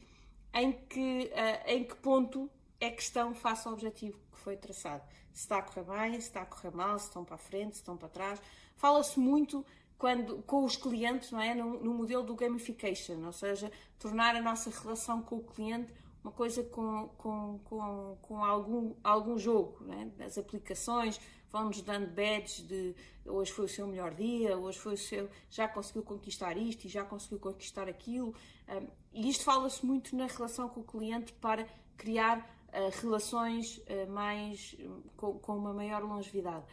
em 0.53 0.73
que, 0.73 1.33
uh, 1.33 1.71
em 1.71 1.85
que 1.85 1.95
ponto 1.97 2.51
é 2.81 2.91
que 2.91 3.03
estão 3.03 3.35
face 3.35 3.69
ao 3.69 3.75
objetivo 3.75 4.19
que 4.33 4.39
foi 4.39 4.57
traçado. 4.57 5.05
Se 5.33 5.43
está 5.43 5.59
a 5.59 5.63
correr 5.63 5.85
bem, 5.85 6.13
se 6.15 6.29
está 6.29 6.43
a 6.43 6.47
correr 6.47 6.75
mal, 6.75 6.99
se 6.99 7.07
estão 7.07 7.25
para 7.25 7.37
a 7.37 7.39
frente, 7.39 7.75
se 7.75 7.81
estão 7.81 7.97
para 7.97 8.09
trás. 8.09 8.43
Fala-se 8.77 9.21
muito 9.21 9.65
quando, 9.99 10.43
com 10.43 10.65
os 10.65 10.77
clientes, 10.77 11.31
não 11.31 11.41
é? 11.41 11.55
No, 11.55 11.79
no, 11.79 11.93
modelo 11.93 12.23
do 12.25 12.35
gamification, 12.35 13.25
ou 13.25 13.33
seja, 13.33 13.71
tornar 13.99 14.35
a 14.35 14.41
nossa 14.41 14.71
relação 14.71 15.21
com 15.23 15.37
o 15.37 15.45
cliente 15.45 15.93
uma 16.23 16.33
coisa 16.33 16.63
com, 16.65 17.09
com, 17.17 17.59
com, 17.65 18.19
com 18.21 18.45
algum, 18.45 18.95
algum 19.03 19.39
jogo, 19.39 19.79
não 19.81 19.95
é? 19.95 20.25
As 20.25 20.37
aplicações 20.37 21.21
vão-nos 21.51 21.81
dando 21.83 22.07
badges 22.09 22.67
de 22.67 22.95
hoje 23.27 23.53
foi 23.53 23.65
o 23.65 23.69
seu 23.69 23.87
melhor 23.87 24.15
dia, 24.15 24.57
hoje 24.57 24.79
foi 24.79 24.95
o 24.95 24.99
seu, 24.99 25.29
já 25.51 25.67
conseguiu 25.67 26.03
conquistar 26.03 26.57
isto 26.57 26.85
e 26.85 26.89
já 26.89 27.05
conseguiu 27.05 27.39
conquistar 27.39 27.89
aquilo. 27.89 28.35
Um, 28.69 28.87
e 29.13 29.29
isto 29.29 29.45
fala-se 29.45 29.85
muito 29.85 30.15
na 30.15 30.27
relação 30.27 30.69
com 30.69 30.81
o 30.81 30.85
cliente 30.85 31.33
para 31.35 31.67
criar 31.97 32.49
relações 33.01 33.79
uh, 33.79 34.11
mais, 34.11 34.77
com, 35.17 35.39
com 35.39 35.57
uma 35.57 35.73
maior 35.73 36.03
longevidade 36.03 36.65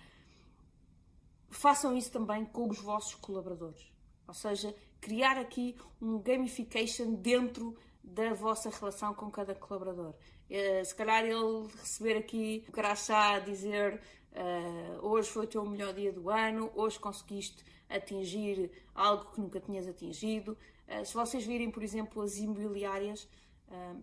façam 1.50 1.96
isso 1.96 2.12
também 2.12 2.46
com 2.46 2.70
os 2.70 2.80
vossos 2.80 3.16
colaboradores. 3.16 3.92
Ou 4.28 4.34
seja, 4.34 4.76
criar 5.00 5.38
aqui 5.38 5.76
um 6.02 6.20
gamification 6.20 7.14
dentro 7.14 7.76
da 8.04 8.34
vossa 8.34 8.70
relação 8.70 9.14
com 9.14 9.30
cada 9.30 9.54
colaborador. 9.56 10.14
Uh, 10.50 10.86
se 10.86 10.96
calhar 10.96 11.24
ele 11.26 11.68
receber 11.80 12.18
aqui 12.18 12.64
o 12.68 12.72
crachá 12.72 13.36
a 13.36 13.40
dizer 13.40 14.02
uh, 14.32 15.06
hoje 15.06 15.30
foi 15.30 15.46
o 15.46 15.48
teu 15.48 15.66
melhor 15.66 15.94
dia 15.94 16.12
do 16.12 16.30
ano, 16.30 16.72
hoje 16.74 16.98
conseguiste 17.00 17.64
atingir 17.90 18.72
algo 18.96 19.32
que 19.32 19.42
nunca 19.42 19.60
tinhas 19.60 19.88
atingido. 19.88 20.58
Uh, 20.88 21.06
se 21.06 21.14
vocês 21.14 21.46
virem, 21.46 21.70
por 21.70 21.84
exemplo, 21.84 22.22
as 22.22 22.38
imobiliárias, 22.38 23.28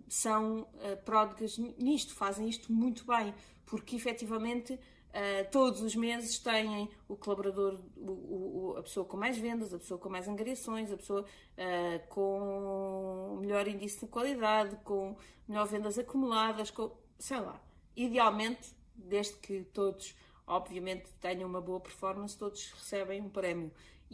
são 0.08 0.66
pródigas 1.04 1.56
nisto, 1.78 2.14
fazem 2.14 2.48
isto 2.48 2.72
muito 2.72 3.04
bem, 3.06 3.34
porque 3.64 3.96
efetivamente 3.96 4.78
Uh, 5.14 5.48
todos 5.52 5.80
os 5.80 5.94
meses 5.94 6.40
têm 6.40 6.90
o 7.06 7.14
colaborador, 7.14 7.78
o, 7.96 8.10
o, 8.10 8.74
a 8.76 8.82
pessoa 8.82 9.06
com 9.06 9.16
mais 9.16 9.38
vendas, 9.38 9.72
a 9.72 9.78
pessoa 9.78 9.96
com 9.96 10.08
mais 10.08 10.26
angariações, 10.26 10.90
a 10.90 10.96
pessoa 10.96 11.22
uh, 11.22 12.08
com 12.08 13.38
melhor 13.40 13.68
índice 13.68 14.00
de 14.00 14.08
qualidade, 14.08 14.74
com 14.82 15.16
melhor 15.46 15.68
vendas 15.68 16.00
acumuladas, 16.00 16.72
com, 16.72 16.90
sei 17.16 17.38
lá. 17.38 17.62
Idealmente, 17.94 18.74
desde 18.92 19.34
que 19.34 19.62
todos, 19.72 20.16
obviamente, 20.48 21.04
tenham 21.20 21.48
uma 21.48 21.60
boa 21.60 21.78
performance, 21.78 22.36
todos 22.36 22.72
recebem 22.72 23.22
um 23.22 23.28
prémio. 23.28 23.70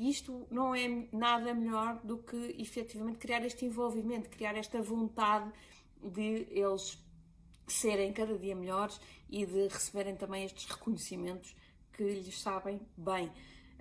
Isto 0.08 0.46
não 0.50 0.74
é 0.74 0.88
nada 1.12 1.52
melhor 1.52 2.00
do 2.02 2.16
que 2.16 2.56
efetivamente 2.58 3.18
criar 3.18 3.44
este 3.44 3.66
envolvimento, 3.66 4.30
criar 4.30 4.56
esta 4.56 4.80
vontade 4.80 5.52
de 6.02 6.46
eles 6.50 6.98
serem 7.66 8.10
cada 8.12 8.38
dia 8.38 8.56
melhores 8.56 8.98
e 9.28 9.44
de 9.44 9.68
receberem 9.68 10.16
também 10.16 10.44
estes 10.44 10.64
reconhecimentos 10.64 11.54
que 11.92 12.02
lhes 12.02 12.40
sabem 12.40 12.80
bem. 12.96 13.30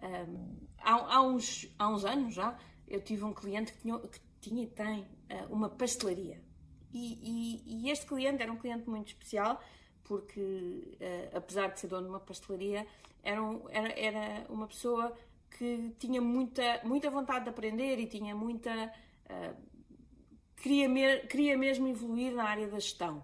Um, 0.04 0.58
há, 0.80 1.16
há, 1.16 1.22
uns, 1.22 1.74
há 1.80 1.88
uns 1.88 2.04
anos 2.04 2.36
já, 2.36 2.58
eu 2.86 3.02
tive 3.02 3.24
um 3.24 3.34
cliente 3.34 3.72
que 3.72 3.80
tinha, 3.80 3.98
que 4.00 4.20
tinha 4.42 4.64
e 4.64 4.68
tem 4.68 5.02
uh, 5.02 5.08
uma 5.50 5.70
pastelaria. 5.70 6.42
E, 6.92 7.14
e, 7.22 7.86
e, 7.86 7.92
este 7.92 8.06
cliente 8.06 8.42
era 8.42 8.52
um 8.52 8.58
cliente 8.58 8.90
muito 8.90 9.08
especial, 9.08 9.62
porque, 10.04 10.42
uh, 10.42 11.38
apesar 11.38 11.68
de 11.68 11.80
ser 11.80 11.88
dono 11.88 12.04
de 12.04 12.10
uma 12.10 12.20
pastelaria, 12.20 12.86
era, 13.24 13.42
um, 13.42 13.70
era, 13.70 14.00
era, 14.00 14.46
uma 14.50 14.68
pessoa 14.68 15.16
que 15.52 15.96
tinha 16.00 16.22
muita, 16.22 16.82
muita 16.84 17.10
vontade 17.10 17.46
de 17.46 17.50
aprender 17.50 18.00
e 18.00 18.08
tinha 18.08 18.36
muita. 18.36 18.92
Uh, 19.26 19.56
queria, 20.56 21.28
queria 21.28 21.58
mesmo 21.58 21.88
evoluir 21.88 22.34
na 22.34 22.44
área 22.44 22.68
da 22.68 22.80
gestão 22.80 23.24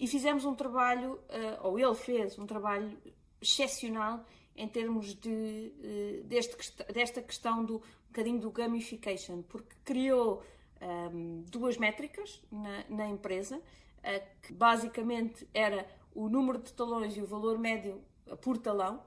e 0.00 0.06
fizemos 0.06 0.46
um 0.46 0.54
trabalho, 0.54 1.20
eh, 1.28 1.58
ou 1.62 1.78
ele 1.78 1.94
fez 1.94 2.38
um 2.38 2.46
trabalho 2.46 2.96
excepcional 3.38 4.24
em 4.56 4.66
termos 4.66 5.14
de, 5.14 5.74
eh, 5.82 6.22
deste, 6.24 6.56
desta 6.90 7.20
questão 7.20 7.62
do 7.62 7.76
um 7.76 8.12
bocadinho 8.12 8.40
do 8.40 8.50
gamification, 8.50 9.42
porque 9.42 9.76
criou 9.84 10.42
um, 10.80 10.84
ehm, 10.84 11.44
duas 11.48 11.76
métricas 11.76 12.42
na, 12.50 12.84
na 12.88 13.08
empresa, 13.08 13.58
uh, 13.58 14.42
que 14.42 14.52
basicamente 14.52 15.46
era 15.54 15.86
o 16.12 16.28
número 16.28 16.58
de 16.58 16.72
talões 16.72 17.16
e 17.16 17.20
o 17.20 17.26
valor 17.26 17.56
médio 17.56 18.02
por 18.40 18.58
talão, 18.58 19.04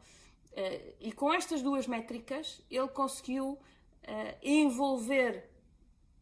uh, 0.53 0.95
e 0.99 1.11
com 1.11 1.33
estas 1.33 1.61
duas 1.61 1.87
métricas 1.87 2.61
ele 2.69 2.87
conseguiu 2.87 3.51
uh, 3.53 3.59
envolver 4.41 5.49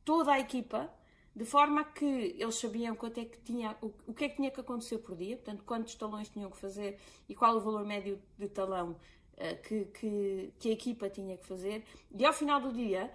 toda 0.04 0.34
a 0.34 0.40
equipa 0.40 0.90
de 1.34 1.46
forma 1.46 1.86
que 1.86 2.36
eles 2.38 2.56
sabiam 2.56 2.96
quanto 2.96 3.20
é 3.20 3.26
que 3.26 3.40
tinha, 3.40 3.78
o, 3.82 3.94
o 4.08 4.14
que 4.14 4.26
é 4.26 4.30
que 4.30 4.36
tinha 4.36 4.52
que 4.52 4.60
acontecer 4.60 4.98
por 4.98 5.16
dia, 5.16 5.38
portanto, 5.38 5.64
quantos 5.64 5.96
talões 5.96 6.28
tinham 6.28 6.50
que 6.50 6.58
fazer 6.58 7.00
e 7.30 7.34
qual 7.34 7.56
o 7.56 7.62
valor 7.62 7.86
médio 7.86 8.22
de 8.38 8.50
talão 8.50 8.92
uh, 8.92 9.62
que, 9.64 9.86
que, 9.86 10.54
que, 10.60 10.70
a 10.70 10.72
equipa 10.74 11.10
tinha 11.10 11.38
que 11.38 11.46
fazer. 11.46 11.86
E 12.14 12.26
ao 12.26 12.34
final 12.34 12.60
do 12.60 12.74
dia, 12.74 13.12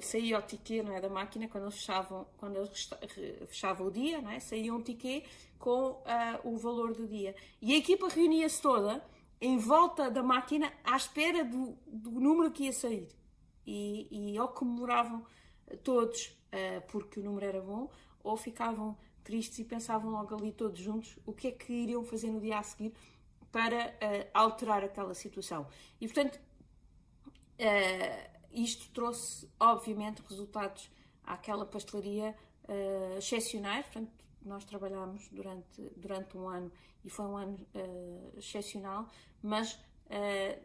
saía 0.00 0.38
o 0.38 0.42
ticket 0.42 0.84
não 0.84 0.94
é, 0.94 1.00
da 1.00 1.08
máquina, 1.08 1.48
quando 1.48 1.64
eles 1.64 1.76
fechavam, 1.76 2.26
quando 2.36 2.56
eles 2.56 2.90
fechavam 3.46 3.86
o 3.86 3.90
dia, 3.90 4.20
não 4.20 4.30
é, 4.30 4.38
saía 4.38 4.74
um 4.74 4.82
ticket 4.82 5.24
com 5.58 6.02
o 6.44 6.58
valor 6.58 6.92
do 6.92 7.06
dia. 7.06 7.34
E 7.62 7.72
a 7.72 7.78
equipa 7.78 8.08
reunia-se 8.08 8.60
toda 8.60 9.02
em 9.40 9.56
volta 9.56 10.10
da 10.10 10.22
máquina 10.22 10.72
à 10.84 10.96
espera 10.96 11.44
do, 11.44 11.76
do 11.86 12.10
número 12.10 12.50
que 12.50 12.64
ia 12.64 12.72
sair. 12.72 13.08
E, 13.66 14.08
e 14.10 14.40
ou 14.40 14.48
comemoravam 14.48 15.24
todos 15.82 16.26
uh, 16.26 16.86
porque 16.88 17.20
o 17.20 17.22
número 17.22 17.46
era 17.46 17.60
bom, 17.60 17.90
ou 18.22 18.36
ficavam 18.36 18.96
tristes 19.22 19.58
e 19.58 19.64
pensavam 19.64 20.10
logo 20.10 20.34
ali 20.34 20.52
todos 20.52 20.78
juntos 20.78 21.18
o 21.24 21.32
que 21.32 21.48
é 21.48 21.52
que 21.52 21.72
iriam 21.72 22.04
fazer 22.04 22.30
no 22.30 22.40
dia 22.40 22.58
a 22.58 22.62
seguir 22.62 22.92
para 23.52 23.88
uh, 23.88 24.30
alterar 24.34 24.84
aquela 24.84 25.14
situação. 25.14 25.66
E 26.00 26.06
portanto, 26.06 26.36
uh, 26.36 28.40
isto 28.52 28.90
trouxe, 28.90 29.48
obviamente, 29.58 30.22
resultados 30.28 30.90
àquela 31.24 31.64
pastelaria 31.64 32.36
excepcionais. 33.18 33.84
Portanto, 33.86 34.12
nós 34.42 34.64
trabalhámos 34.64 35.28
durante, 35.28 35.82
durante 35.96 36.36
um 36.36 36.48
ano 36.48 36.72
e 37.04 37.10
foi 37.10 37.26
um 37.26 37.36
ano 37.36 37.58
uh, 37.74 38.38
excepcional, 38.38 39.08
mas 39.42 39.74
uh, 39.74 40.60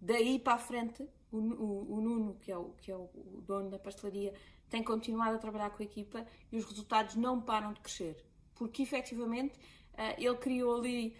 daí 0.00 0.38
para 0.38 0.54
a 0.54 0.58
frente, 0.58 1.06
o, 1.30 1.38
o, 1.38 1.94
o, 1.94 2.00
Nuno, 2.00 2.34
que 2.34 2.50
é 2.50 2.56
o, 2.56 2.70
que 2.80 2.90
é 2.90 2.96
o 2.96 3.08
dono 3.46 3.70
da 3.70 3.78
pastelaria, 3.78 4.34
tem 4.68 4.82
continuado 4.82 5.36
a 5.36 5.38
trabalhar 5.38 5.70
com 5.70 5.82
a 5.82 5.86
equipa 5.86 6.26
e 6.50 6.56
os 6.56 6.64
resultados 6.64 7.14
não 7.14 7.40
param 7.40 7.72
de 7.72 7.80
crescer. 7.80 8.24
Porque 8.54 8.82
efetivamente 8.82 9.58
eh, 9.94 10.16
ele 10.18 10.36
criou 10.36 10.76
ali 10.76 11.16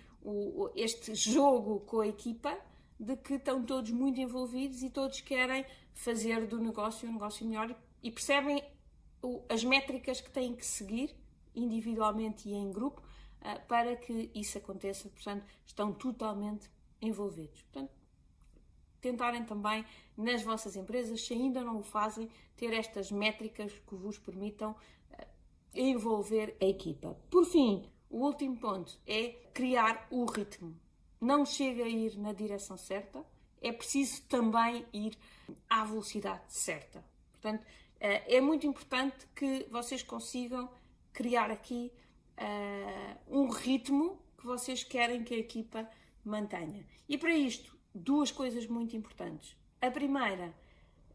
este 0.75 1.15
jogo 1.15 1.81
com 1.81 2.01
a 2.01 2.07
equipa 2.07 2.57
de 2.99 3.17
que 3.17 3.35
estão 3.35 3.65
todos 3.65 3.91
muito 3.91 4.21
envolvidos 4.21 4.83
e 4.83 4.89
todos 4.89 5.21
querem 5.21 5.67
fazer 5.93 6.47
do 6.47 6.59
negócio 6.59 7.09
um 7.09 7.13
negócio 7.13 7.45
melhor 7.47 7.77
e 8.03 8.11
percebem 8.11 8.63
as 9.49 9.65
métricas 9.65 10.21
que 10.21 10.31
têm 10.31 10.55
que 10.55 10.65
seguir 10.65 11.15
individualmente 11.55 12.49
e 12.49 12.53
em 12.53 12.71
grupo 12.71 13.03
eh, 13.41 13.59
para 13.61 13.97
que 13.97 14.31
isso 14.35 14.59
aconteça. 14.59 15.09
Portanto, 15.09 15.45
estão 15.65 15.93
totalmente 15.93 16.71
envolvidos. 17.01 17.63
Portanto, 17.63 17.93
tentarem 19.01 19.45
também 19.45 19.85
nas 20.17 20.43
vossas 20.43 20.77
empresas, 20.77 21.27
se 21.27 21.35
ainda 21.35 21.63
não 21.63 21.79
o 21.79 21.83
fazem, 21.83 22.31
ter 22.57 22.73
estas 22.73 23.11
métricas 23.11 23.73
que 23.73 23.95
vos 23.95 24.19
permitam 24.19 24.77
eh, 25.11 25.27
envolver 25.75 26.57
a 26.61 26.65
equipa. 26.65 27.19
Por 27.29 27.45
fim, 27.45 27.91
o 28.09 28.25
último 28.25 28.57
ponto 28.57 28.99
é 29.07 29.31
criar 29.53 30.07
o 30.11 30.25
ritmo. 30.25 30.79
Não 31.21 31.45
chega 31.45 31.85
a 31.85 31.89
ir 31.89 32.17
na 32.19 32.33
direção 32.33 32.77
certa, 32.77 33.25
é 33.61 33.73
preciso 33.73 34.23
também 34.23 34.87
ir 34.93 35.17
à 35.69 35.85
velocidade 35.85 36.43
certa. 36.49 37.05
Portanto, 37.33 37.65
eh, 37.99 38.37
é 38.37 38.41
muito 38.41 38.67
importante 38.67 39.27
que 39.35 39.67
vocês 39.71 40.03
consigam 40.03 40.71
criar 41.13 41.51
aqui 41.51 41.93
uh, 42.39 43.19
um 43.29 43.49
ritmo 43.49 44.19
que 44.39 44.47
vocês 44.47 44.83
querem 44.83 45.23
que 45.23 45.35
a 45.35 45.39
equipa 45.39 45.89
mantenha. 46.25 46.87
E 47.09 47.19
para 47.19 47.35
isto, 47.35 47.77
duas 47.95 48.31
coisas 48.31 48.67
muito 48.67 48.97
importantes. 48.97 49.57
A 49.81 49.91
primeira, 49.91 50.55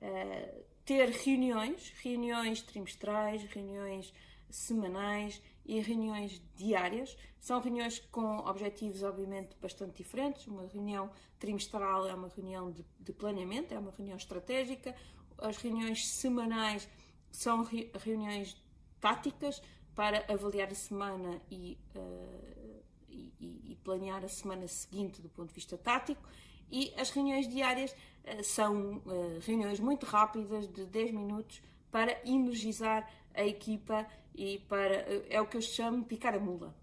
uh, 0.01 0.63
ter 0.85 1.09
reuniões, 1.09 1.93
reuniões 2.01 2.61
trimestrais, 2.61 3.43
reuniões 3.43 4.13
semanais 4.49 5.41
e 5.65 5.79
reuniões 5.81 6.41
diárias. 6.55 7.17
São 7.39 7.59
reuniões 7.59 7.99
com 8.11 8.37
objetivos, 8.39 9.03
obviamente, 9.03 9.55
bastante 9.61 9.97
diferentes. 9.97 10.47
Uma 10.47 10.65
reunião 10.65 11.11
trimestral 11.39 12.07
é 12.07 12.13
uma 12.13 12.29
reunião 12.29 12.71
de, 12.71 12.85
de 12.99 13.11
planeamento, 13.11 13.73
é 13.73 13.79
uma 13.79 13.91
reunião 13.91 14.17
estratégica. 14.17 14.95
As 15.37 15.57
reuniões 15.57 16.07
semanais 16.07 16.87
são 17.31 17.63
re, 17.63 17.91
reuniões 17.93 18.55
táticas 18.99 19.61
para 19.97 20.23
avaliar 20.31 20.67
a 20.67 20.75
semana 20.75 21.41
e, 21.49 21.75
uh, 21.95 22.83
e, 23.09 23.71
e, 23.71 23.77
planear 23.83 24.23
a 24.23 24.27
semana 24.27 24.67
seguinte 24.67 25.19
do 25.19 25.27
ponto 25.27 25.47
de 25.47 25.55
vista 25.55 25.75
tático. 25.75 26.21
E 26.69 26.93
as 26.99 27.09
reuniões 27.09 27.47
diárias 27.47 27.91
uh, 27.91 28.43
são 28.43 28.97
uh, 28.97 29.39
reuniões 29.41 29.79
muito 29.79 30.05
rápidas, 30.05 30.67
de 30.67 30.85
10 30.85 31.13
minutos, 31.13 31.63
para 31.89 32.15
energizar 32.23 33.11
a 33.33 33.43
equipa 33.43 34.07
e 34.35 34.59
para. 34.69 34.93
É 35.31 35.41
o 35.41 35.47
que 35.47 35.57
eu 35.57 35.61
chamo 35.61 36.01
de 36.01 36.05
picar 36.05 36.35
a 36.35 36.39
mula. 36.39 36.75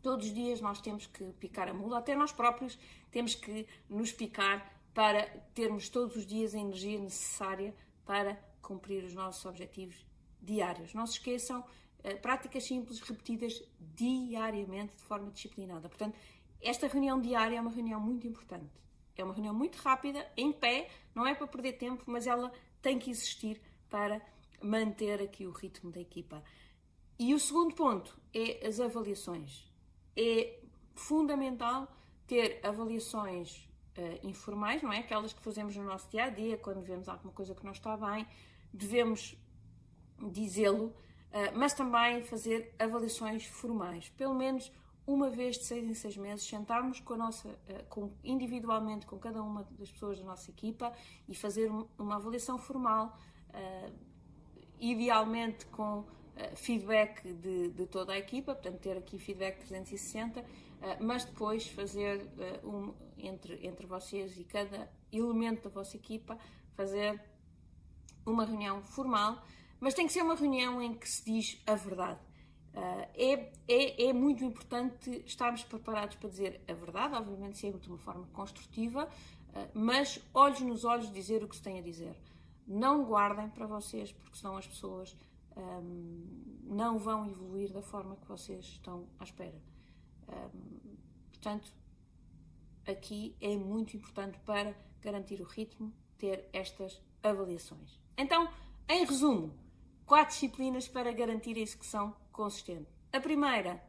Todos 0.00 0.28
os 0.28 0.32
dias 0.32 0.60
nós 0.60 0.80
temos 0.80 1.08
que 1.08 1.24
picar 1.40 1.68
a 1.68 1.74
mula, 1.74 1.98
até 1.98 2.14
nós 2.14 2.30
próprios 2.30 2.78
temos 3.10 3.34
que 3.34 3.66
nos 3.90 4.12
picar 4.12 4.80
para 4.94 5.26
termos 5.54 5.88
todos 5.88 6.14
os 6.14 6.24
dias 6.24 6.54
a 6.54 6.58
energia 6.58 7.00
necessária 7.00 7.74
para 8.06 8.38
cumprir 8.62 9.02
os 9.02 9.12
nossos 9.12 9.44
objetivos 9.44 10.06
diários. 10.40 10.94
Não 10.94 11.04
se 11.04 11.14
esqueçam, 11.14 11.64
eh, 11.64 11.87
práticas 12.16 12.64
simples 12.64 13.00
repetidas 13.00 13.62
diariamente 13.80 14.94
de 14.96 15.02
forma 15.02 15.30
disciplinada. 15.30 15.88
Portanto, 15.88 16.16
esta 16.60 16.86
reunião 16.86 17.20
diária 17.20 17.56
é 17.56 17.60
uma 17.60 17.70
reunião 17.70 18.00
muito 18.00 18.26
importante. 18.26 18.70
É 19.16 19.24
uma 19.24 19.34
reunião 19.34 19.54
muito 19.54 19.76
rápida, 19.76 20.30
em 20.36 20.52
pé, 20.52 20.88
não 21.14 21.26
é 21.26 21.34
para 21.34 21.46
perder 21.46 21.72
tempo, 21.72 22.04
mas 22.06 22.26
ela 22.26 22.52
tem 22.80 22.98
que 22.98 23.10
existir 23.10 23.60
para 23.90 24.22
manter 24.62 25.20
aqui 25.20 25.46
o 25.46 25.50
ritmo 25.50 25.90
da 25.90 26.00
equipa. 26.00 26.42
E 27.18 27.34
o 27.34 27.38
segundo 27.40 27.74
ponto 27.74 28.16
é 28.32 28.64
as 28.66 28.78
avaliações. 28.78 29.68
É 30.16 30.60
fundamental 30.94 31.88
ter 32.26 32.60
avaliações 32.64 33.68
uh, 33.96 34.26
informais, 34.26 34.82
não 34.82 34.92
é? 34.92 34.98
Aquelas 34.98 35.32
que 35.32 35.42
fazemos 35.42 35.74
no 35.74 35.84
nosso 35.84 36.08
dia 36.10 36.24
a 36.24 36.30
dia, 36.30 36.56
quando 36.56 36.80
vemos 36.80 37.08
alguma 37.08 37.32
coisa 37.32 37.54
que 37.54 37.64
não 37.64 37.72
está 37.72 37.96
bem, 37.96 38.26
devemos 38.72 39.36
dizê-lo, 40.30 40.94
mas 41.54 41.74
também 41.74 42.22
fazer 42.22 42.74
avaliações 42.78 43.44
formais. 43.44 44.08
Pelo 44.10 44.34
menos 44.34 44.72
uma 45.06 45.30
vez 45.30 45.56
de 45.56 45.64
seis 45.64 45.84
em 45.84 45.94
seis 45.94 46.16
meses, 46.16 46.46
sentarmos 46.46 47.00
com 47.00 47.14
a 47.14 47.16
nossa, 47.16 47.48
uh, 47.48 47.84
com, 47.88 48.12
individualmente 48.22 49.06
com 49.06 49.18
cada 49.18 49.42
uma 49.42 49.66
das 49.78 49.90
pessoas 49.90 50.18
da 50.18 50.24
nossa 50.24 50.50
equipa 50.50 50.92
e 51.26 51.34
fazer 51.34 51.70
uma 51.98 52.16
avaliação 52.16 52.58
formal, 52.58 53.16
idealmente 54.78 55.64
com 55.66 56.04
feedback 56.54 57.32
de, 57.32 57.70
de, 57.70 57.86
toda 57.86 58.12
a 58.12 58.18
equipa, 58.18 58.54
portanto, 58.54 58.78
ter 58.78 58.96
aqui 58.96 59.18
feedback 59.18 59.58
360, 59.66 60.44
mas 61.00 61.24
depois 61.24 61.66
fazer 61.66 62.28
um, 62.62 62.92
entre, 63.16 63.66
entre 63.66 63.86
vocês 63.86 64.38
e 64.38 64.44
cada 64.44 64.88
elemento 65.10 65.64
da 65.64 65.70
vossa 65.70 65.96
equipa, 65.96 66.38
fazer 66.74 67.20
uma 68.24 68.44
reunião 68.44 68.82
formal, 68.82 69.42
mas 69.80 69.94
tem 69.94 70.06
que 70.06 70.12
ser 70.12 70.22
uma 70.22 70.34
reunião 70.34 70.82
em 70.82 70.94
que 70.94 71.08
se 71.08 71.24
diz 71.24 71.62
a 71.66 71.74
verdade. 71.74 72.20
Uh, 72.74 73.08
é, 73.14 73.52
é, 73.66 74.08
é, 74.08 74.12
muito 74.12 74.44
importante 74.44 75.22
estarmos 75.26 75.64
preparados 75.64 76.16
para 76.16 76.28
dizer 76.28 76.60
a 76.68 76.72
verdade, 76.72 77.14
obviamente 77.14 77.58
sempre 77.58 77.80
de 77.80 77.88
uma 77.88 77.98
forma 77.98 78.26
construtiva, 78.32 79.04
uh, 79.06 79.68
mas 79.74 80.20
olhos 80.32 80.60
nos 80.60 80.84
olhos 80.84 81.10
dizer 81.10 81.42
o 81.42 81.48
que 81.48 81.56
se 81.56 81.62
tem 81.62 81.78
a 81.78 81.82
dizer. 81.82 82.16
Não 82.66 83.04
guardem 83.04 83.48
para 83.48 83.66
vocês, 83.66 84.12
porque 84.12 84.36
senão 84.36 84.56
as 84.56 84.66
pessoas 84.66 85.16
um, 85.56 86.62
não 86.64 86.98
vão 86.98 87.26
evoluir 87.28 87.72
da 87.72 87.82
forma 87.82 88.16
que 88.16 88.26
vocês 88.28 88.64
estão 88.64 89.08
à 89.18 89.24
espera. 89.24 89.60
Um, 90.28 90.96
portanto, 91.30 91.72
aqui 92.86 93.34
é 93.40 93.56
muito 93.56 93.96
importante 93.96 94.38
para 94.40 94.76
garantir 95.00 95.40
o 95.40 95.44
ritmo 95.44 95.92
ter 96.16 96.48
estas 96.52 97.00
avaliações. 97.22 97.98
Então, 98.16 98.48
em 98.88 99.04
resumo, 99.04 99.52
quatro 100.08 100.32
disciplinas 100.34 100.88
para 100.88 101.12
garantir 101.12 101.54
a 101.58 101.60
execução 101.60 102.16
consistente. 102.32 102.88
A 103.12 103.20
primeira, 103.20 103.84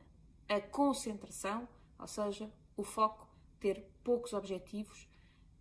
a 0.49 0.59
concentração, 0.59 1.65
ou 1.97 2.07
seja, 2.07 2.51
o 2.75 2.83
foco, 2.83 3.25
ter 3.57 3.89
poucos 4.03 4.33
objetivos 4.33 5.07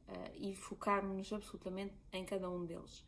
uh, 0.09 0.33
e 0.35 0.57
focarmos-nos 0.57 1.33
absolutamente 1.33 1.94
em 2.12 2.25
cada 2.25 2.51
um 2.51 2.66
deles. 2.66 3.05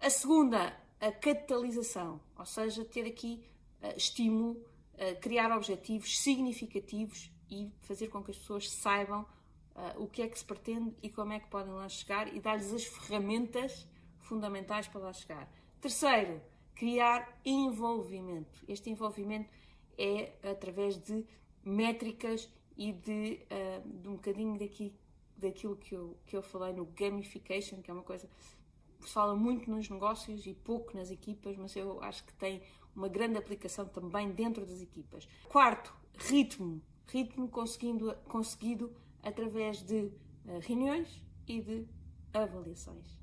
A 0.00 0.10
segunda, 0.10 0.76
a 1.00 1.12
capitalização, 1.12 2.20
ou 2.36 2.44
seja, 2.44 2.84
ter 2.84 3.06
aqui 3.06 3.44
uh, 3.80 3.96
estímulo, 3.96 4.54
uh, 4.94 5.20
criar 5.20 5.56
objetivos 5.56 6.18
significativos 6.18 7.30
e 7.48 7.70
fazer 7.82 8.08
com 8.08 8.24
que 8.24 8.32
as 8.32 8.38
pessoas 8.38 8.68
saibam 8.68 9.24
o 9.96 10.06
que 10.06 10.20
é 10.20 10.28
que 10.28 10.38
se 10.38 10.44
pretende 10.44 10.94
e 11.02 11.08
como 11.08 11.32
é 11.32 11.40
que 11.40 11.48
podem 11.48 11.72
lá 11.72 11.88
chegar 11.88 12.34
e 12.34 12.38
dar-lhes 12.38 12.74
as 12.74 12.84
ferramentas 12.84 13.88
fundamentais 14.18 14.86
para 14.86 15.00
lá 15.00 15.12
chegar. 15.14 15.50
Terceiro, 15.80 16.42
criar 16.74 17.40
envolvimento. 17.44 18.64
Este 18.68 18.90
envolvimento 18.90 19.50
é 19.98 20.32
através 20.42 20.98
de 20.98 21.24
métricas 21.64 22.48
e 22.76 22.92
de, 22.92 23.40
uh, 23.50 24.00
de 24.00 24.08
um 24.08 24.14
bocadinho 24.14 24.58
daqui, 24.58 24.94
daquilo 25.36 25.76
que 25.76 25.94
eu, 25.94 26.16
que 26.26 26.36
eu 26.36 26.42
falei 26.42 26.72
no 26.72 26.86
gamification, 26.86 27.80
que 27.82 27.90
é 27.90 27.94
uma 27.94 28.02
coisa 28.02 28.26
que 28.26 29.06
se 29.06 29.12
fala 29.12 29.34
muito 29.34 29.70
nos 29.70 29.88
negócios 29.88 30.46
e 30.46 30.54
pouco 30.54 30.96
nas 30.96 31.10
equipas, 31.10 31.56
mas 31.56 31.74
eu 31.76 32.02
acho 32.02 32.24
que 32.24 32.32
tem 32.34 32.62
uma 32.94 33.08
grande 33.08 33.38
aplicação 33.38 33.86
também 33.86 34.30
dentro 34.30 34.64
das 34.64 34.80
equipas. 34.80 35.28
Quarto, 35.48 35.94
ritmo. 36.16 36.80
Ritmo 37.06 37.48
conseguido 37.48 38.92
através 39.22 39.82
de 39.82 40.04
uh, 40.46 40.58
reuniões 40.60 41.22
e 41.46 41.60
de 41.60 41.86
avaliações. 42.32 43.21